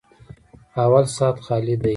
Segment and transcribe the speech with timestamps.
[0.83, 1.89] _اول سات خالي دی.